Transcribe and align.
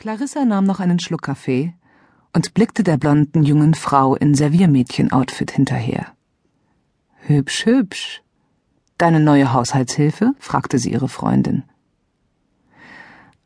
Clarissa 0.00 0.46
nahm 0.46 0.64
noch 0.64 0.80
einen 0.80 0.98
Schluck 0.98 1.20
Kaffee 1.20 1.74
und 2.32 2.54
blickte 2.54 2.82
der 2.82 2.96
blonden 2.96 3.42
jungen 3.42 3.74
Frau 3.74 4.14
in 4.16 4.34
Serviermädchen-Outfit 4.34 5.50
hinterher. 5.50 6.06
Hübsch, 7.26 7.66
hübsch. 7.66 8.22
Deine 8.96 9.20
neue 9.20 9.52
Haushaltshilfe? 9.52 10.32
fragte 10.38 10.78
sie 10.78 10.90
ihre 10.90 11.10
Freundin. 11.10 11.64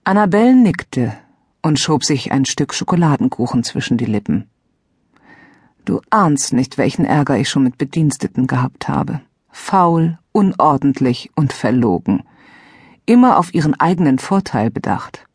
Annabelle 0.04 0.54
nickte 0.54 1.14
und 1.60 1.80
schob 1.80 2.04
sich 2.04 2.30
ein 2.30 2.44
Stück 2.44 2.72
Schokoladenkuchen 2.72 3.64
zwischen 3.64 3.96
die 3.98 4.04
Lippen. 4.04 4.48
Du 5.84 6.02
ahnst 6.10 6.52
nicht, 6.52 6.78
welchen 6.78 7.04
Ärger 7.04 7.36
ich 7.36 7.48
schon 7.48 7.64
mit 7.64 7.78
Bediensteten 7.78 8.46
gehabt 8.46 8.86
habe. 8.88 9.22
Faul, 9.50 10.20
unordentlich 10.30 11.32
und 11.34 11.52
verlogen. 11.52 12.22
Immer 13.06 13.38
auf 13.38 13.52
ihren 13.54 13.74
eigenen 13.80 14.20
Vorteil 14.20 14.70
bedacht. 14.70 15.26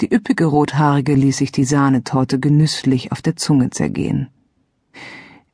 Die 0.00 0.14
üppige 0.14 0.44
Rothaarige 0.44 1.14
ließ 1.14 1.38
sich 1.38 1.50
die 1.50 1.64
Sahnetorte 1.64 2.38
genüsslich 2.38 3.10
auf 3.10 3.20
der 3.20 3.36
Zunge 3.36 3.70
zergehen. 3.70 4.28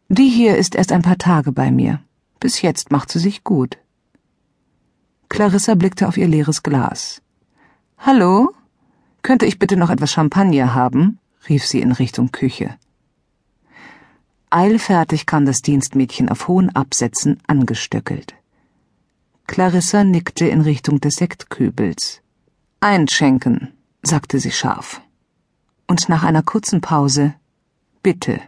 Die 0.08 0.28
hier 0.28 0.56
ist 0.56 0.74
erst 0.74 0.92
ein 0.92 1.02
paar 1.02 1.18
Tage 1.18 1.50
bei 1.50 1.70
mir. 1.70 2.00
Bis 2.40 2.60
jetzt 2.60 2.92
macht 2.92 3.10
sie 3.10 3.18
sich 3.18 3.42
gut. 3.42 3.78
Clarissa 5.30 5.74
blickte 5.74 6.06
auf 6.06 6.18
ihr 6.18 6.28
leeres 6.28 6.62
Glas. 6.62 7.22
Hallo? 7.98 8.52
Könnte 9.22 9.46
ich 9.46 9.58
bitte 9.58 9.76
noch 9.76 9.90
etwas 9.90 10.12
Champagner 10.12 10.74
haben? 10.74 11.18
rief 11.48 11.66
sie 11.66 11.80
in 11.80 11.92
Richtung 11.92 12.30
Küche. 12.30 12.76
Eilfertig 14.50 15.26
kam 15.26 15.46
das 15.46 15.62
Dienstmädchen 15.62 16.28
auf 16.28 16.48
hohen 16.48 16.68
Absätzen 16.76 17.40
angestöckelt. 17.46 18.34
Clarissa 19.46 20.04
nickte 20.04 20.46
in 20.46 20.60
Richtung 20.60 21.00
des 21.00 21.14
Sektkübels. 21.14 22.22
Einschenken, 22.80 23.73
sagte 24.06 24.38
sie 24.38 24.50
scharf. 24.50 25.00
Und 25.86 26.08
nach 26.08 26.24
einer 26.24 26.42
kurzen 26.42 26.80
Pause 26.80 27.34
Bitte. 28.02 28.40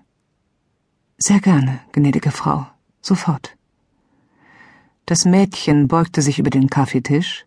Sehr 1.18 1.40
gerne, 1.40 1.80
gnädige 1.92 2.30
Frau. 2.30 2.66
Sofort. 3.00 3.56
Das 5.06 5.24
Mädchen 5.24 5.88
beugte 5.88 6.20
sich 6.20 6.38
über 6.38 6.50
den 6.50 6.68
Kaffeetisch 6.68 7.46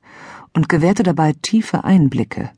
und 0.53 0.69
gewährte 0.69 1.03
dabei 1.03 1.33
tiefe 1.33 1.83
Einblicke. 1.83 2.51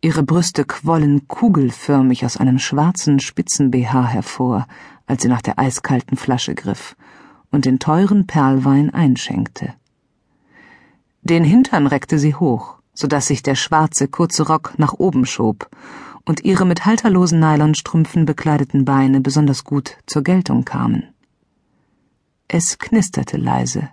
Ihre 0.00 0.22
Brüste 0.22 0.64
quollen 0.64 1.28
kugelförmig 1.28 2.24
aus 2.24 2.36
einem 2.36 2.58
schwarzen 2.58 3.20
Spitzen-BH 3.20 4.06
hervor, 4.06 4.66
als 5.06 5.22
sie 5.22 5.28
nach 5.28 5.42
der 5.42 5.58
eiskalten 5.58 6.16
Flasche 6.16 6.54
griff 6.54 6.96
und 7.50 7.64
den 7.64 7.78
teuren 7.78 8.26
Perlwein 8.26 8.90
einschenkte. 8.90 9.74
Den 11.22 11.44
Hintern 11.44 11.86
reckte 11.86 12.18
sie 12.18 12.34
hoch 12.34 12.78
so 12.94 13.06
dass 13.06 13.26
sich 13.26 13.42
der 13.42 13.56
schwarze 13.56 14.08
kurze 14.08 14.46
Rock 14.46 14.74
nach 14.78 14.94
oben 14.94 15.26
schob 15.26 15.68
und 16.24 16.44
ihre 16.44 16.64
mit 16.64 16.86
halterlosen 16.86 17.40
Nylonstrümpfen 17.40 18.24
bekleideten 18.24 18.84
Beine 18.84 19.20
besonders 19.20 19.64
gut 19.64 19.98
zur 20.06 20.22
Geltung 20.22 20.64
kamen. 20.64 21.04
Es 22.48 22.78
knisterte 22.78 23.36
leise, 23.36 23.88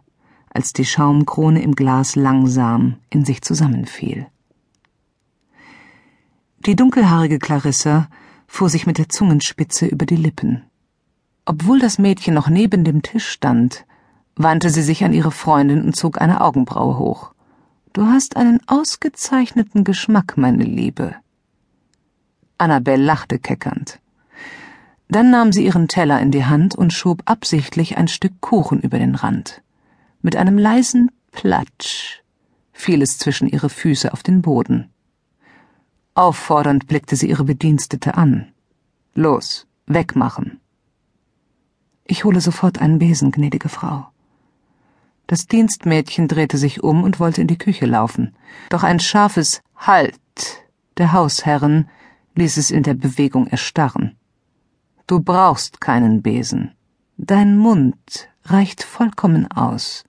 als 0.54 0.74
die 0.74 0.86
Schaumkrone 0.86 1.62
im 1.62 1.74
Glas 1.76 2.16
langsam 2.16 2.98
in 3.10 3.26
sich 3.26 3.42
zusammenfiel. 3.42 4.28
Die 6.66 6.76
dunkelhaarige 6.76 7.40
Clarissa 7.40 8.08
fuhr 8.48 8.70
sich 8.70 8.86
mit 8.86 8.98
der 8.98 9.10
Zungenspitze 9.10 9.88
über 9.88 10.06
die 10.06 10.16
Lippen. 10.16 10.64
Obwohl 11.46 11.80
das 11.80 11.98
Mädchen 11.98 12.36
noch 12.36 12.50
neben 12.50 12.84
dem 12.84 13.02
Tisch 13.02 13.28
stand, 13.28 13.86
wandte 14.36 14.70
sie 14.70 14.84
sich 14.84 15.04
an 15.04 15.14
ihre 15.14 15.32
Freundin 15.32 15.82
und 15.84 15.96
zog 15.96 16.22
eine 16.22 16.42
Augenbraue 16.42 17.00
hoch. 17.00 17.34
Du 17.94 18.06
hast 18.06 18.38
einen 18.38 18.62
ausgezeichneten 18.68 19.84
Geschmack, 19.84 20.38
meine 20.38 20.64
Liebe. 20.64 21.16
Annabelle 22.58 23.04
lachte 23.04 23.38
keckernd. 23.38 24.00
Dann 25.10 25.30
nahm 25.30 25.52
sie 25.52 25.66
ihren 25.66 25.90
Teller 25.90 26.22
in 26.22 26.32
die 26.32 26.46
Hand 26.46 26.74
und 26.74 26.94
schob 26.94 27.22
absichtlich 27.26 27.98
ein 27.98 28.08
Stück 28.08 28.40
Kuchen 28.40 28.80
über 28.80 28.98
den 28.98 29.16
Rand. 29.16 29.62
Mit 30.22 30.38
einem 30.38 30.58
leisen 30.58 31.12
Platsch 31.32 32.22
fiel 32.72 33.02
es 33.02 33.18
zwischen 33.18 33.48
ihre 33.48 33.70
Füße 33.70 34.14
auf 34.14 34.24
den 34.24 34.42
Boden. 34.42 34.90
Auffordernd 36.14 36.88
blickte 36.88 37.18
sie 37.18 37.30
ihre 37.30 37.44
Bedienstete 37.44 38.16
an. 38.16 38.54
Los, 39.16 39.68
wegmachen. 39.86 40.62
Ich 42.06 42.24
hole 42.24 42.40
sofort 42.40 42.80
einen 42.80 43.00
Besen, 43.00 43.32
gnädige 43.32 43.68
Frau. 43.68 44.08
Das 45.32 45.48
Dienstmädchen 45.48 46.28
drehte 46.28 46.58
sich 46.58 46.84
um 46.84 47.04
und 47.04 47.22
wollte 47.22 47.40
in 47.40 47.48
die 47.48 47.58
Küche 47.58 47.86
laufen. 47.86 48.36
Doch 48.70 48.84
ein 48.84 49.00
scharfes 49.00 49.62
Halt 49.78 50.20
der 50.98 51.14
Hausherren 51.14 51.88
ließ 52.36 52.58
es 52.58 52.70
in 52.70 52.84
der 52.84 52.96
Bewegung 52.96 53.48
erstarren. 53.48 54.18
Du 55.08 55.22
brauchst 55.22 55.80
keinen 55.80 56.22
Besen. 56.22 56.74
Dein 57.16 57.56
Mund 57.56 58.28
reicht 58.44 58.84
vollkommen 58.84 59.50
aus. 59.50 60.04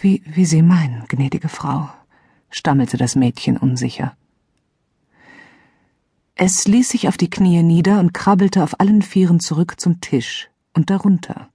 Wie, 0.00 0.22
wie 0.24 0.46
Sie 0.46 0.62
meinen, 0.62 1.04
gnädige 1.06 1.50
Frau, 1.50 1.90
stammelte 2.48 2.96
das 2.96 3.14
Mädchen 3.14 3.58
unsicher. 3.58 4.16
Es 6.34 6.66
ließ 6.66 6.88
sich 6.88 7.08
auf 7.08 7.18
die 7.18 7.28
Knie 7.28 7.62
nieder 7.62 8.00
und 8.00 8.14
krabbelte 8.14 8.62
auf 8.62 8.80
allen 8.80 9.02
Vieren 9.02 9.38
zurück 9.38 9.78
zum 9.78 10.00
Tisch 10.00 10.48
und 10.72 10.88
darunter 10.88 11.50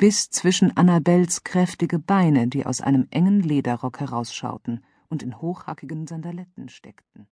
bis 0.00 0.30
zwischen 0.30 0.74
Annabels 0.78 1.44
kräftige 1.44 1.98
Beine, 1.98 2.48
die 2.48 2.64
aus 2.64 2.80
einem 2.80 3.06
engen 3.10 3.42
Lederrock 3.42 4.00
herausschauten 4.00 4.82
und 5.10 5.22
in 5.22 5.38
hochhackigen 5.38 6.06
Sandaletten 6.06 6.70
steckten. 6.70 7.28